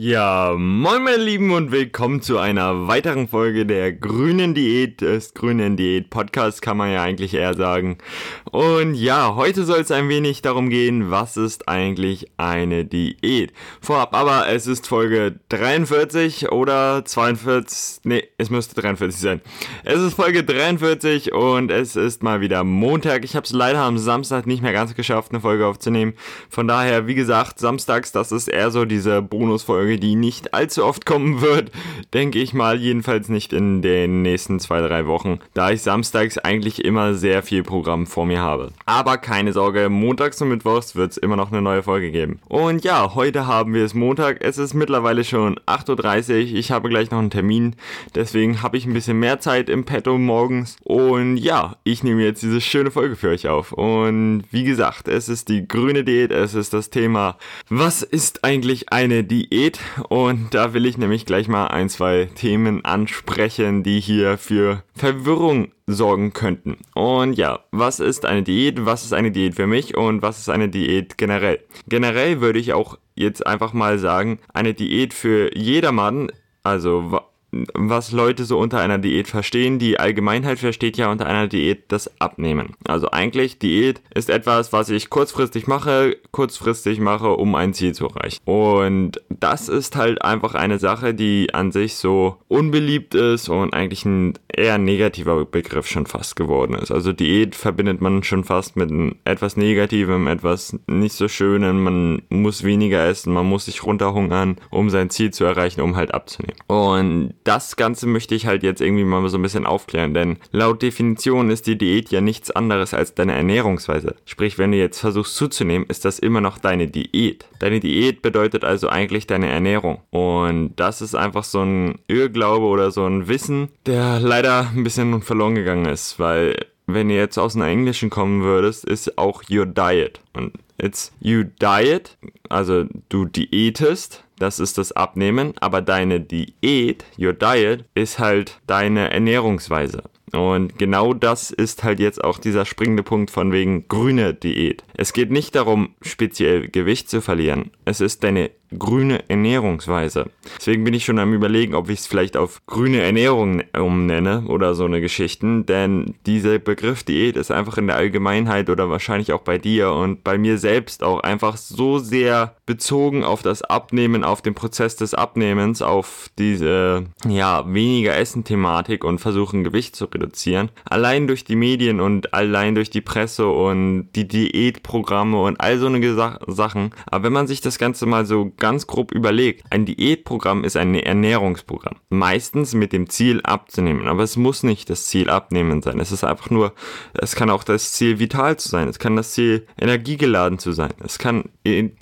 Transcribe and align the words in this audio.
Ja, 0.00 0.54
moin 0.56 1.02
meine 1.02 1.16
Lieben 1.16 1.50
und 1.50 1.72
willkommen 1.72 2.22
zu 2.22 2.38
einer 2.38 2.86
weiteren 2.86 3.26
Folge 3.26 3.66
der 3.66 3.92
grünen 3.92 4.54
Diät, 4.54 5.00
des 5.00 5.34
grünen 5.34 5.76
Diät 5.76 6.08
Podcast 6.08 6.62
kann 6.62 6.76
man 6.76 6.92
ja 6.92 7.02
eigentlich 7.02 7.34
eher 7.34 7.54
sagen. 7.54 7.98
Und 8.44 8.94
ja, 8.94 9.34
heute 9.34 9.64
soll 9.64 9.80
es 9.80 9.90
ein 9.90 10.08
wenig 10.08 10.40
darum 10.40 10.70
gehen, 10.70 11.10
was 11.10 11.36
ist 11.36 11.68
eigentlich 11.68 12.30
eine 12.36 12.84
Diät. 12.84 13.52
Vorab 13.80 14.14
aber, 14.14 14.48
es 14.48 14.68
ist 14.68 14.86
Folge 14.86 15.40
43 15.48 16.52
oder 16.52 17.04
42, 17.04 18.02
nee, 18.04 18.22
es 18.38 18.50
müsste 18.50 18.80
43 18.80 19.20
sein. 19.20 19.40
Es 19.82 20.00
ist 20.00 20.14
Folge 20.14 20.44
43 20.44 21.32
und 21.32 21.72
es 21.72 21.96
ist 21.96 22.22
mal 22.22 22.40
wieder 22.40 22.62
Montag. 22.62 23.24
Ich 23.24 23.34
habe 23.34 23.46
es 23.46 23.52
leider 23.52 23.80
am 23.80 23.98
Samstag 23.98 24.46
nicht 24.46 24.62
mehr 24.62 24.72
ganz 24.72 24.94
geschafft, 24.94 25.32
eine 25.32 25.40
Folge 25.40 25.66
aufzunehmen. 25.66 26.14
Von 26.48 26.68
daher, 26.68 27.08
wie 27.08 27.16
gesagt, 27.16 27.58
samstags, 27.58 28.12
das 28.12 28.30
ist 28.30 28.46
eher 28.46 28.70
so 28.70 28.84
diese 28.84 29.22
Bonusfolge 29.22 29.87
Folge, 29.88 30.00
die 30.00 30.16
nicht 30.16 30.52
allzu 30.52 30.84
oft 30.84 31.06
kommen 31.06 31.40
wird, 31.40 31.70
denke 32.12 32.38
ich 32.40 32.52
mal, 32.52 32.78
jedenfalls 32.78 33.30
nicht 33.30 33.54
in 33.54 33.80
den 33.80 34.20
nächsten 34.20 34.60
zwei, 34.60 34.82
drei 34.82 35.06
Wochen, 35.06 35.38
da 35.54 35.70
ich 35.70 35.80
samstags 35.80 36.36
eigentlich 36.36 36.84
immer 36.84 37.14
sehr 37.14 37.42
viel 37.42 37.62
Programm 37.62 38.06
vor 38.06 38.26
mir 38.26 38.40
habe. 38.40 38.72
Aber 38.84 39.16
keine 39.16 39.54
Sorge, 39.54 39.88
montags 39.88 40.42
und 40.42 40.50
mittwochs 40.50 40.94
wird 40.94 41.12
es 41.12 41.16
immer 41.16 41.36
noch 41.36 41.50
eine 41.50 41.62
neue 41.62 41.82
Folge 41.82 42.10
geben. 42.10 42.38
Und 42.48 42.84
ja, 42.84 43.14
heute 43.14 43.46
haben 43.46 43.72
wir 43.72 43.82
es 43.82 43.94
Montag, 43.94 44.38
es 44.42 44.58
ist 44.58 44.74
mittlerweile 44.74 45.24
schon 45.24 45.58
8.30 45.66 46.52
Uhr, 46.52 46.58
ich 46.58 46.70
habe 46.70 46.90
gleich 46.90 47.10
noch 47.10 47.20
einen 47.20 47.30
Termin, 47.30 47.74
deswegen 48.14 48.62
habe 48.62 48.76
ich 48.76 48.84
ein 48.84 48.92
bisschen 48.92 49.18
mehr 49.18 49.40
Zeit 49.40 49.70
im 49.70 49.84
Petto 49.84 50.18
morgens. 50.18 50.76
Und 50.84 51.38
ja, 51.38 51.76
ich 51.84 52.02
nehme 52.02 52.22
jetzt 52.22 52.42
diese 52.42 52.60
schöne 52.60 52.90
Folge 52.90 53.16
für 53.16 53.30
euch 53.30 53.48
auf. 53.48 53.72
Und 53.72 54.44
wie 54.50 54.64
gesagt, 54.64 55.08
es 55.08 55.30
ist 55.30 55.48
die 55.48 55.66
grüne 55.66 56.04
Diät, 56.04 56.30
es 56.30 56.52
ist 56.52 56.74
das 56.74 56.90
Thema, 56.90 57.38
was 57.70 58.02
ist 58.02 58.44
eigentlich 58.44 58.92
eine 58.92 59.24
Diät? 59.24 59.77
Und 60.08 60.54
da 60.54 60.74
will 60.74 60.86
ich 60.86 60.98
nämlich 60.98 61.26
gleich 61.26 61.48
mal 61.48 61.68
ein, 61.68 61.88
zwei 61.88 62.28
Themen 62.34 62.84
ansprechen, 62.84 63.82
die 63.82 64.00
hier 64.00 64.38
für 64.38 64.82
Verwirrung 64.94 65.72
sorgen 65.86 66.32
könnten. 66.32 66.76
Und 66.94 67.34
ja, 67.34 67.60
was 67.70 68.00
ist 68.00 68.26
eine 68.26 68.42
Diät? 68.42 68.84
Was 68.84 69.04
ist 69.04 69.12
eine 69.12 69.30
Diät 69.30 69.54
für 69.54 69.66
mich 69.66 69.96
und 69.96 70.22
was 70.22 70.38
ist 70.38 70.48
eine 70.48 70.68
Diät 70.68 71.18
generell? 71.18 71.60
Generell 71.88 72.40
würde 72.40 72.58
ich 72.58 72.72
auch 72.72 72.98
jetzt 73.14 73.46
einfach 73.46 73.72
mal 73.72 73.98
sagen, 73.98 74.38
eine 74.52 74.74
Diät 74.74 75.14
für 75.14 75.56
jedermann, 75.56 76.30
also 76.62 77.20
was 77.50 78.12
Leute 78.12 78.44
so 78.44 78.58
unter 78.58 78.80
einer 78.80 78.98
Diät 78.98 79.28
verstehen. 79.28 79.78
Die 79.78 79.98
Allgemeinheit 79.98 80.58
versteht 80.58 80.96
ja 80.96 81.10
unter 81.10 81.26
einer 81.26 81.48
Diät 81.48 81.84
das 81.88 82.20
Abnehmen. 82.20 82.74
Also 82.86 83.10
eigentlich 83.10 83.58
Diät 83.58 84.02
ist 84.14 84.30
etwas, 84.30 84.72
was 84.72 84.90
ich 84.90 85.10
kurzfristig 85.10 85.66
mache, 85.66 86.16
kurzfristig 86.30 87.00
mache, 87.00 87.30
um 87.30 87.54
ein 87.54 87.74
Ziel 87.74 87.94
zu 87.94 88.06
erreichen. 88.06 88.40
Und 88.44 89.22
das 89.30 89.68
ist 89.68 89.96
halt 89.96 90.22
einfach 90.22 90.54
eine 90.54 90.78
Sache, 90.78 91.14
die 91.14 91.54
an 91.54 91.72
sich 91.72 91.96
so 91.96 92.36
unbeliebt 92.48 93.14
ist 93.14 93.48
und 93.48 93.72
eigentlich 93.72 94.04
ein 94.04 94.34
eher 94.58 94.78
negativer 94.78 95.44
Begriff 95.44 95.86
schon 95.86 96.06
fast 96.06 96.36
geworden 96.36 96.74
ist. 96.74 96.90
Also 96.90 97.12
Diät 97.12 97.54
verbindet 97.54 98.00
man 98.00 98.22
schon 98.22 98.44
fast 98.44 98.76
mit 98.76 98.90
etwas 99.24 99.56
Negativem, 99.56 100.26
etwas 100.26 100.78
nicht 100.86 101.14
so 101.14 101.28
Schönem. 101.28 101.82
Man 101.82 102.22
muss 102.28 102.64
weniger 102.64 103.06
essen, 103.06 103.32
man 103.32 103.46
muss 103.46 103.66
sich 103.66 103.84
runterhungern, 103.84 104.56
um 104.70 104.90
sein 104.90 105.10
Ziel 105.10 105.32
zu 105.32 105.44
erreichen, 105.44 105.80
um 105.80 105.96
halt 105.96 106.12
abzunehmen. 106.12 106.56
Und 106.66 107.34
das 107.44 107.76
Ganze 107.76 108.06
möchte 108.06 108.34
ich 108.34 108.46
halt 108.46 108.62
jetzt 108.62 108.80
irgendwie 108.80 109.04
mal 109.04 109.26
so 109.28 109.38
ein 109.38 109.42
bisschen 109.42 109.66
aufklären, 109.66 110.14
denn 110.14 110.36
laut 110.50 110.82
Definition 110.82 111.50
ist 111.50 111.66
die 111.66 111.78
Diät 111.78 112.10
ja 112.10 112.20
nichts 112.20 112.50
anderes 112.50 112.94
als 112.94 113.14
deine 113.14 113.34
Ernährungsweise. 113.34 114.16
Sprich, 114.24 114.58
wenn 114.58 114.72
du 114.72 114.78
jetzt 114.78 115.00
versuchst 115.00 115.36
zuzunehmen, 115.36 115.86
ist 115.88 116.04
das 116.04 116.18
immer 116.18 116.40
noch 116.40 116.58
deine 116.58 116.88
Diät. 116.88 117.46
Deine 117.58 117.80
Diät 117.80 118.22
bedeutet 118.22 118.64
also 118.64 118.88
eigentlich 118.88 119.26
deine 119.26 119.48
Ernährung. 119.48 120.00
Und 120.10 120.74
das 120.76 121.00
ist 121.00 121.14
einfach 121.14 121.44
so 121.44 121.62
ein 121.62 121.96
Irrglaube 122.06 122.66
oder 122.66 122.90
so 122.90 123.04
ein 123.04 123.28
Wissen, 123.28 123.68
der 123.86 124.20
leider 124.20 124.47
ein 124.48 124.84
bisschen 124.84 125.22
verloren 125.22 125.54
gegangen 125.54 125.86
ist, 125.86 126.18
weil 126.18 126.56
wenn 126.86 127.08
du 127.08 127.14
jetzt 127.14 127.38
aus 127.38 127.52
dem 127.52 127.62
Englischen 127.62 128.10
kommen 128.10 128.42
würdest, 128.42 128.84
ist 128.84 129.18
auch 129.18 129.42
your 129.50 129.66
diet. 129.66 130.20
Und 130.32 130.54
it's 130.80 131.12
you 131.20 131.44
diet, 131.44 132.16
also 132.48 132.84
du 133.08 133.26
diätest, 133.26 134.24
das 134.38 134.58
ist 134.58 134.78
das 134.78 134.92
Abnehmen, 134.92 135.52
aber 135.60 135.82
deine 135.82 136.20
Diät, 136.20 137.04
your 137.18 137.34
diet, 137.34 137.84
ist 137.94 138.18
halt 138.18 138.60
deine 138.66 139.10
Ernährungsweise. 139.10 140.02
Und 140.32 140.78
genau 140.78 141.14
das 141.14 141.50
ist 141.50 141.84
halt 141.84 142.00
jetzt 142.00 142.22
auch 142.22 142.38
dieser 142.38 142.64
springende 142.64 143.02
Punkt 143.02 143.30
von 143.30 143.52
wegen 143.52 143.88
grüne 143.88 144.34
Diät. 144.34 144.84
Es 144.94 145.12
geht 145.12 145.30
nicht 145.30 145.54
darum, 145.54 145.94
speziell 146.02 146.68
Gewicht 146.68 147.08
zu 147.08 147.20
verlieren. 147.20 147.70
Es 147.84 148.00
ist 148.00 148.24
deine 148.24 148.50
grüne 148.76 149.28
Ernährungsweise. 149.28 150.30
Deswegen 150.58 150.84
bin 150.84 150.94
ich 150.94 151.04
schon 151.04 151.18
am 151.18 151.32
überlegen, 151.32 151.74
ob 151.74 151.88
ich 151.88 152.00
es 152.00 152.06
vielleicht 152.06 152.36
auf 152.36 152.64
grüne 152.66 153.00
Ernährung 153.00 153.62
umnenne 153.76 154.44
oder 154.46 154.74
so 154.74 154.84
eine 154.84 155.00
Geschichten, 155.00 155.66
denn 155.66 156.14
dieser 156.26 156.58
Begriff 156.58 157.02
Diät 157.02 157.36
ist 157.36 157.50
einfach 157.50 157.78
in 157.78 157.86
der 157.86 157.96
Allgemeinheit 157.96 158.70
oder 158.70 158.90
wahrscheinlich 158.90 159.32
auch 159.32 159.42
bei 159.42 159.58
dir 159.58 159.92
und 159.92 160.24
bei 160.24 160.38
mir 160.38 160.58
selbst 160.58 161.02
auch 161.02 161.20
einfach 161.20 161.56
so 161.56 161.98
sehr 161.98 162.56
bezogen 162.66 163.24
auf 163.24 163.42
das 163.42 163.62
Abnehmen, 163.62 164.24
auf 164.24 164.42
den 164.42 164.54
Prozess 164.54 164.96
des 164.96 165.14
Abnehmens, 165.14 165.82
auf 165.82 166.30
diese 166.38 167.04
ja 167.26 167.64
weniger 167.66 168.16
Essen 168.16 168.44
Thematik 168.44 169.04
und 169.04 169.18
versuchen 169.20 169.64
Gewicht 169.64 169.96
zu 169.96 170.06
reduzieren. 170.06 170.70
Allein 170.84 171.26
durch 171.26 171.44
die 171.44 171.56
Medien 171.56 172.00
und 172.00 172.34
allein 172.34 172.74
durch 172.74 172.90
die 172.90 173.00
Presse 173.00 173.48
und 173.48 174.10
die 174.14 174.28
Diätprogramme 174.28 175.40
und 175.40 175.60
all 175.60 175.78
so 175.78 175.86
eine 175.86 175.98
Sachen. 176.46 176.90
Aber 177.06 177.24
wenn 177.24 177.32
man 177.32 177.46
sich 177.46 177.60
das 177.60 177.78
Ganze 177.78 178.06
mal 178.06 178.26
so 178.26 178.52
ganz 178.58 178.86
grob 178.86 179.12
überlegt, 179.12 179.64
ein 179.70 179.86
Diätprogramm 179.86 180.64
ist 180.64 180.76
ein 180.76 180.94
Ernährungsprogramm. 180.94 181.96
Meistens 182.08 182.74
mit 182.74 182.92
dem 182.92 183.08
Ziel 183.08 183.40
abzunehmen. 183.42 184.08
Aber 184.08 184.22
es 184.22 184.36
muss 184.36 184.62
nicht 184.62 184.90
das 184.90 185.06
Ziel 185.06 185.30
abnehmen 185.30 185.82
sein. 185.82 186.00
Es 186.00 186.12
ist 186.12 186.24
einfach 186.24 186.50
nur, 186.50 186.74
es 187.14 187.34
kann 187.34 187.50
auch 187.50 187.64
das 187.64 187.92
Ziel 187.92 188.18
vital 188.18 188.58
zu 188.58 188.68
sein. 188.68 188.88
Es 188.88 188.98
kann 188.98 189.16
das 189.16 189.32
Ziel 189.32 189.66
energiegeladen 189.80 190.58
zu 190.58 190.72
sein. 190.72 190.92
Es 191.04 191.18
kann 191.18 191.44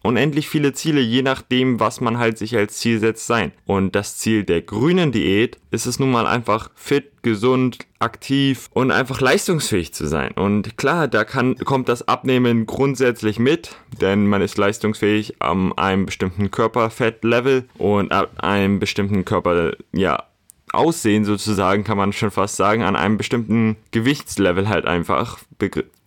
unendlich 0.03 0.49
viele 0.49 0.73
Ziele, 0.73 1.01
je 1.01 1.23
nachdem, 1.23 1.81
was 1.81 2.01
man 2.01 2.19
halt 2.19 2.39
sich 2.39 2.57
als 2.57 2.79
Ziel 2.79 2.99
setzt, 2.99 3.27
sein. 3.27 3.53
Und 3.65 3.95
das 3.95 4.17
Ziel 4.17 4.45
der 4.45 4.63
grünen 4.63 5.13
Diät 5.13 5.59
ist 5.77 5.87
es 5.87 5.99
nun 6.01 6.11
mal 6.11 6.27
einfach 6.27 6.71
fit, 6.75 7.23
gesund, 7.23 7.79
aktiv 7.99 8.69
und 8.73 8.91
einfach 8.91 9.21
leistungsfähig 9.21 9.93
zu 9.93 10.07
sein. 10.07 10.33
Und 10.33 10.77
klar, 10.79 11.07
da 11.07 11.25
kann, 11.25 11.57
kommt 11.59 11.89
das 11.89 12.09
Abnehmen 12.09 12.67
grundsätzlich 12.67 13.39
mit, 13.39 13.77
denn 14.01 14.27
man 14.27 14.43
ist 14.43 14.57
leistungsfähig 14.57 15.41
an 15.41 15.73
einem 15.77 16.07
bestimmten 16.07 16.51
Körperfettlevel 16.51 17.69
und 17.79 18.11
ab 18.11 18.31
einem 18.39 18.81
bestimmten 18.81 19.25
Körper, 19.25 19.73
ja, 19.93 20.25
Aussehen 20.73 21.25
sozusagen, 21.25 21.85
kann 21.85 21.97
man 21.97 22.13
schon 22.13 22.31
fast 22.31 22.57
sagen, 22.57 22.83
an 22.83 22.97
einem 22.97 23.17
bestimmten 23.17 23.77
Gewichtslevel 23.93 24.69
halt 24.69 24.85
einfach 24.85 25.39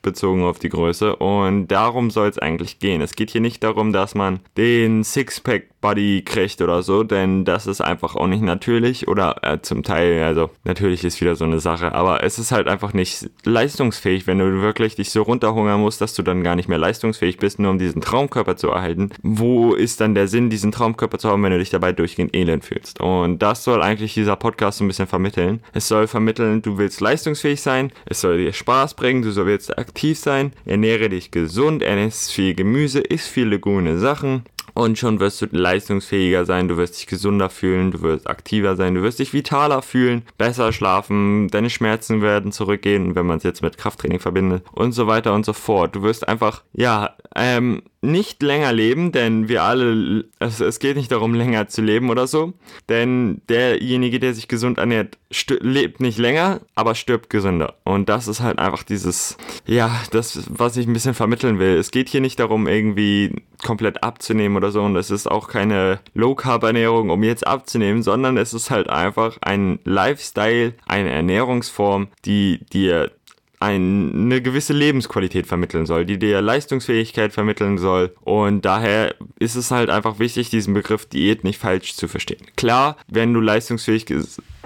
bezogen 0.01 0.43
auf 0.43 0.59
die 0.59 0.69
Größe. 0.69 1.15
Und 1.15 1.67
darum 1.67 2.11
soll 2.11 2.27
es 2.27 2.37
eigentlich 2.37 2.79
gehen. 2.79 3.01
Es 3.01 3.13
geht 3.13 3.31
hier 3.31 3.41
nicht 3.41 3.63
darum, 3.63 3.93
dass 3.93 4.15
man 4.15 4.41
den 4.57 5.03
Sixpack 5.03 5.78
Body 5.81 6.23
kriegt 6.23 6.61
oder 6.61 6.83
so, 6.83 7.03
denn 7.03 7.45
das 7.45 7.67
ist 7.67 7.81
einfach 7.81 8.15
auch 8.15 8.27
nicht 8.27 8.41
natürlich 8.41 9.07
oder 9.07 9.37
äh, 9.43 9.61
zum 9.61 9.83
Teil, 9.83 10.23
also 10.23 10.49
natürlich 10.63 11.03
ist 11.03 11.21
wieder 11.21 11.35
so 11.35 11.45
eine 11.45 11.59
Sache, 11.59 11.93
aber 11.93 12.23
es 12.23 12.39
ist 12.39 12.51
halt 12.51 12.67
einfach 12.67 12.93
nicht 12.93 13.29
leistungsfähig, 13.45 14.27
wenn 14.27 14.39
du 14.39 14.61
wirklich 14.61 14.95
dich 14.95 15.11
so 15.11 15.21
runterhungern 15.21 15.79
musst, 15.79 16.01
dass 16.01 16.13
du 16.13 16.23
dann 16.23 16.43
gar 16.43 16.55
nicht 16.55 16.69
mehr 16.69 16.77
leistungsfähig 16.77 17.37
bist, 17.37 17.59
nur 17.59 17.71
um 17.71 17.79
diesen 17.79 18.01
Traumkörper 18.01 18.57
zu 18.57 18.69
erhalten. 18.69 19.09
Wo 19.21 19.73
ist 19.73 20.01
dann 20.01 20.15
der 20.15 20.27
Sinn, 20.27 20.49
diesen 20.49 20.71
Traumkörper 20.71 21.17
zu 21.17 21.29
haben, 21.29 21.43
wenn 21.43 21.51
du 21.51 21.59
dich 21.59 21.69
dabei 21.69 21.91
durchgehend 21.91 22.35
elend 22.35 22.65
fühlst? 22.65 22.99
Und 22.99 23.39
das 23.39 23.63
soll 23.63 23.81
eigentlich 23.81 24.13
dieser 24.13 24.35
Podcast 24.35 24.79
so 24.79 24.83
ein 24.83 24.87
bisschen 24.87 25.07
vermitteln. 25.07 25.61
Es 25.73 25.87
soll 25.87 26.07
vermitteln, 26.07 26.61
du 26.61 26.77
willst 26.77 27.01
leistungsfähig 27.01 27.61
sein, 27.61 27.91
es 28.05 28.21
soll 28.21 28.37
dir 28.37 28.53
Spaß 28.53 28.95
bringen, 28.95 29.21
du 29.21 29.31
sollst 29.31 29.77
aktiv 29.77 30.19
sein, 30.19 30.53
ernähre 30.65 31.09
dich 31.09 31.31
gesund, 31.31 31.81
ernährst 31.81 32.31
viel 32.31 32.53
Gemüse, 32.53 32.99
isst 32.99 33.29
viele 33.29 33.59
grüne 33.59 33.97
Sachen, 33.97 34.43
und 34.79 34.97
schon 34.97 35.19
wirst 35.19 35.41
du 35.41 35.47
leistungsfähiger 35.51 36.45
sein, 36.45 36.69
du 36.69 36.77
wirst 36.77 36.97
dich 36.97 37.07
gesunder 37.07 37.49
fühlen, 37.49 37.91
du 37.91 38.01
wirst 38.01 38.29
aktiver 38.29 38.77
sein, 38.77 38.95
du 38.95 39.01
wirst 39.01 39.19
dich 39.19 39.33
vitaler 39.33 39.81
fühlen, 39.81 40.23
besser 40.37 40.71
schlafen, 40.71 41.49
deine 41.49 41.69
Schmerzen 41.69 42.21
werden 42.21 42.53
zurückgehen, 42.53 43.13
wenn 43.13 43.25
man 43.25 43.37
es 43.37 43.43
jetzt 43.43 43.61
mit 43.61 43.77
Krafttraining 43.77 44.19
verbindet 44.19 44.63
und 44.71 44.93
so 44.93 45.05
weiter 45.05 45.33
und 45.33 45.45
so 45.45 45.51
fort. 45.51 45.95
Du 45.95 46.01
wirst 46.03 46.27
einfach, 46.27 46.63
ja, 46.73 47.15
ähm, 47.35 47.81
nicht 48.01 48.41
länger 48.41 48.71
leben, 48.71 49.11
denn 49.11 49.49
wir 49.49 49.63
alle, 49.63 50.25
es, 50.39 50.59
es 50.59 50.79
geht 50.79 50.95
nicht 50.95 51.11
darum, 51.11 51.33
länger 51.33 51.67
zu 51.67 51.81
leben 51.81 52.09
oder 52.09 52.27
so, 52.27 52.53
denn 52.87 53.41
derjenige, 53.49 54.19
der 54.19 54.33
sich 54.33 54.47
gesund 54.47 54.77
ernährt, 54.77 55.17
lebt 55.59 55.99
nicht 55.99 56.17
länger, 56.17 56.61
aber 56.75 56.95
stirbt 56.95 57.29
gesünder. 57.29 57.75
Und 57.83 58.09
das 58.09 58.27
ist 58.27 58.39
halt 58.39 58.57
einfach 58.57 58.83
dieses, 58.83 59.37
ja, 59.65 60.01
das, 60.11 60.43
was 60.49 60.77
ich 60.77 60.87
ein 60.87 60.93
bisschen 60.93 61.13
vermitteln 61.13 61.59
will. 61.59 61.77
Es 61.77 61.91
geht 61.91 62.09
hier 62.09 62.21
nicht 62.21 62.39
darum, 62.39 62.67
irgendwie 62.67 63.35
komplett 63.65 64.03
abzunehmen 64.03 64.55
oder 64.55 64.71
so, 64.71 64.81
und 64.81 64.95
es 64.95 65.11
ist 65.11 65.29
auch 65.29 65.49
keine 65.49 65.99
Low-Carb-Ernährung, 66.13 67.09
um 67.09 67.23
jetzt 67.23 67.45
abzunehmen, 67.45 68.01
sondern 68.01 68.37
es 68.37 68.53
ist 68.53 68.71
halt 68.71 68.89
einfach 68.89 69.37
ein 69.41 69.79
Lifestyle, 69.83 70.73
eine 70.87 71.11
Ernährungsform, 71.11 72.07
die 72.25 72.65
dir 72.71 73.11
eine 73.59 74.41
gewisse 74.41 74.73
Lebensqualität 74.73 75.45
vermitteln 75.45 75.85
soll, 75.85 76.05
die 76.05 76.17
dir 76.17 76.41
Leistungsfähigkeit 76.41 77.33
vermitteln 77.33 77.77
soll. 77.77 78.15
Und 78.21 78.63
daher 78.63 79.15
ist 79.37 79.55
es 79.55 79.71
halt 79.71 79.89
einfach 79.89 80.19
wichtig, 80.19 80.49
diesen 80.49 80.73
Begriff 80.73 81.05
Diät 81.05 81.43
nicht 81.43 81.59
falsch 81.59 81.95
zu 81.95 82.07
verstehen. 82.07 82.45
Klar, 82.55 82.95
wenn 83.07 83.33
du 83.33 83.41
leistungsfähig 83.41 84.05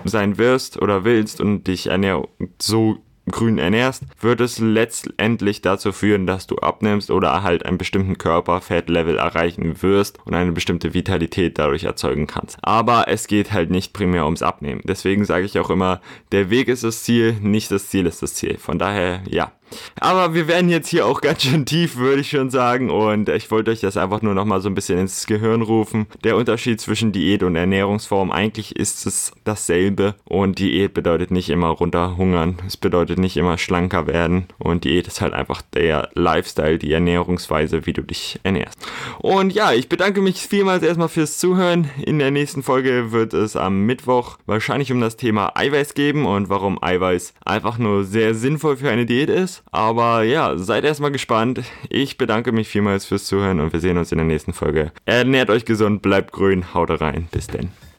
sein 0.06 0.38
wirst 0.38 0.80
oder 0.82 1.06
willst 1.06 1.42
und 1.42 1.68
dich 1.68 1.88
ernähr 1.88 2.24
so 2.62 2.98
grün 3.34 3.58
ernährst, 3.58 4.04
wird 4.22 4.40
es 4.40 4.60
letztendlich 4.60 5.62
dazu 5.62 5.92
führen, 5.92 6.26
dass 6.26 6.48
du 6.48 6.56
abnimmst 6.58 7.12
oder 7.12 7.44
halt 7.44 7.66
einen 7.66 7.78
bestimmten 7.78 8.18
Körperfettlevel 8.18 9.18
erreichen 9.18 9.82
wirst 9.82 10.20
und 10.26 10.36
eine 10.36 10.52
bestimmte 10.52 10.94
Vitalität 10.94 11.58
dadurch 11.58 11.84
erzeugen 11.84 12.28
kannst. 12.28 12.58
Aber 12.62 13.08
es 13.08 13.28
geht 13.28 13.52
halt 13.52 13.72
nicht 13.72 13.92
primär 13.92 14.26
ums 14.26 14.44
Abnehmen. 14.44 14.82
Deswegen 14.86 15.26
sage 15.26 15.46
ich 15.46 15.60
auch 15.60 15.72
immer, 15.72 16.00
der 16.32 16.50
Weg 16.50 16.68
ist 16.68 16.84
das 16.84 17.04
Ziel, 17.04 17.34
nicht 17.42 17.72
das 17.72 17.90
Ziel 17.90 18.06
ist 18.06 18.22
das 18.22 18.36
Ziel. 18.36 18.58
Von 18.58 18.78
daher, 18.78 19.22
ja, 19.28 19.52
aber 20.00 20.34
wir 20.34 20.48
werden 20.48 20.70
jetzt 20.70 20.90
hier 20.90 21.06
auch 21.06 21.22
ganz 21.22 21.44
schön 21.44 21.66
tief, 21.66 21.98
würde 21.98 22.22
ich 22.22 22.30
schon 22.30 22.50
sagen. 22.50 22.90
Und 22.90 23.30
ich 23.30 23.50
wollte 23.52 23.72
euch 23.72 23.82
das 23.82 23.98
einfach 23.98 24.22
nur 24.22 24.34
nochmal 24.34 24.62
so 24.62 24.70
ein 24.70 24.76
bisschen 24.76 25.00
ins 25.00 25.26
Gehirn 25.26 25.62
rufen. 25.62 26.08
Der 26.24 26.36
Unterschied 26.36 26.82
zwischen 26.82 27.12
Diät 27.12 27.44
und 27.44 27.56
Ernährungsform, 27.56 28.32
eigentlich 28.32 28.76
ist 28.76 29.06
es 29.06 29.32
dasselbe. 29.44 30.16
Und 30.26 30.60
Diät 30.60 30.94
bedeutet 30.94 31.32
nicht 31.32 31.50
immer 31.50 31.70
runterhungern. 31.70 32.58
Es 32.68 32.78
bedeutet 32.78 33.20
nicht 33.20 33.38
immer 33.38 33.58
schlanker 33.58 34.08
werden. 34.08 34.48
Und 34.60 34.84
Diät 34.84 35.08
ist 35.08 35.22
halt 35.22 35.34
einfach 35.34 35.62
der 35.74 36.10
Lifestyle, 36.14 36.78
die 36.78 36.92
Ernährungsweise, 36.92 37.86
wie 37.86 37.94
du 37.94 38.02
dich 38.02 38.40
ernährst. 38.44 38.78
Und 39.20 39.54
ja, 39.54 39.74
ich 39.74 39.90
bedanke 39.90 40.22
mich 40.22 40.42
vielmals 40.48 40.84
erstmal 40.84 41.10
fürs 41.10 41.38
Zuhören. 41.38 41.90
In 42.06 42.20
der 42.20 42.32
nächsten 42.32 42.64
Folge 42.64 43.12
wird 43.12 43.34
es 43.34 43.56
am 43.56 43.86
Mittwoch 43.86 44.38
wahrscheinlich 44.46 44.92
um 44.92 45.02
das 45.02 45.18
Thema 45.18 45.52
Eiweiß 45.56 45.94
geben 45.94 46.26
und 46.26 46.50
warum 46.50 46.82
Eiweiß 46.82 47.34
einfach 47.46 47.78
nur 47.78 48.04
sehr 48.04 48.36
sinnvoll 48.36 48.78
für 48.78 48.90
eine 48.90 49.06
Diät 49.06 49.30
ist. 49.30 49.63
Aber 49.72 50.24
ja, 50.24 50.58
seid 50.58 50.84
erstmal 50.84 51.12
gespannt. 51.12 51.62
Ich 51.90 52.18
bedanke 52.18 52.52
mich 52.52 52.68
vielmals 52.68 53.06
fürs 53.06 53.26
Zuhören 53.26 53.60
und 53.60 53.74
wir 53.74 53.80
sehen 53.80 53.98
uns 53.98 54.12
in 54.12 54.20
der 54.20 54.28
nächsten 54.28 54.54
Folge. 54.54 54.92
Ernährt 55.06 55.50
euch 55.50 55.66
gesund, 55.66 56.02
bleibt 56.02 56.32
grün, 56.32 56.74
haut 56.74 56.90
rein. 57.02 57.28
Bis 57.32 57.48
denn. 57.48 57.72